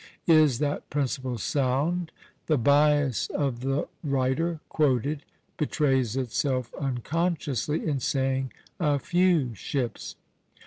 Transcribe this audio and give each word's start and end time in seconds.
Is 0.25 0.57
that 0.57 0.89
principle 0.89 1.37
sound? 1.37 2.11
The 2.47 2.57
bias 2.57 3.27
of 3.27 3.59
the 3.59 3.87
writer 4.03 4.59
quoted 4.67 5.23
betrays 5.57 6.15
itself 6.17 6.73
unconsciously, 6.79 7.85
in 7.87 7.99
saying 7.99 8.51
"a 8.79 8.97
few 8.97 9.53
ships." 9.53 10.15